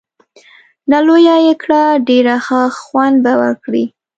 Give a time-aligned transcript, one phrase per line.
[0.89, 3.85] نه، لویه یې کړه، ډېر ښه خوند به وکړي.